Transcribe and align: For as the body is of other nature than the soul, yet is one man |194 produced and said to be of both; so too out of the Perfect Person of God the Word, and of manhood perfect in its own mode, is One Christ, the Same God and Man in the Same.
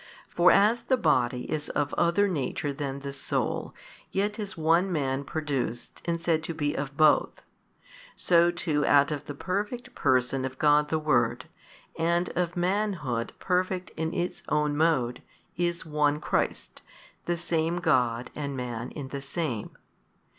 For 0.29 0.49
as 0.51 0.81
the 0.81 0.97
body 0.97 1.43
is 1.43 1.69
of 1.69 1.93
other 1.93 2.27
nature 2.27 2.73
than 2.73 3.01
the 3.01 3.13
soul, 3.13 3.75
yet 4.11 4.39
is 4.39 4.57
one 4.57 4.91
man 4.91 5.21
|194 5.23 5.25
produced 5.27 6.01
and 6.05 6.19
said 6.19 6.41
to 6.41 6.55
be 6.55 6.73
of 6.73 6.97
both; 6.97 7.43
so 8.15 8.49
too 8.49 8.83
out 8.87 9.11
of 9.11 9.27
the 9.27 9.35
Perfect 9.35 9.93
Person 9.93 10.43
of 10.43 10.57
God 10.57 10.89
the 10.89 10.97
Word, 10.97 11.45
and 11.99 12.29
of 12.29 12.57
manhood 12.57 13.33
perfect 13.37 13.91
in 13.91 14.11
its 14.11 14.41
own 14.49 14.75
mode, 14.75 15.21
is 15.55 15.85
One 15.85 16.19
Christ, 16.19 16.81
the 17.25 17.37
Same 17.37 17.77
God 17.77 18.31
and 18.33 18.57
Man 18.57 18.89
in 18.89 19.09
the 19.09 19.21
Same. 19.21 19.77